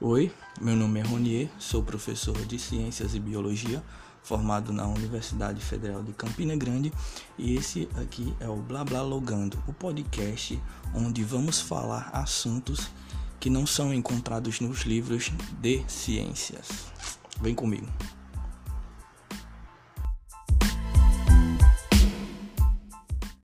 [0.00, 3.82] Oi, meu nome é Ronier, sou professor de Ciências e Biologia,
[4.22, 6.92] formado na Universidade Federal de Campina Grande,
[7.36, 10.56] e esse aqui é o Blá Blá Logando, o podcast
[10.94, 12.88] onde vamos falar assuntos
[13.40, 16.68] que não são encontrados nos livros de ciências.
[17.40, 17.88] Vem comigo.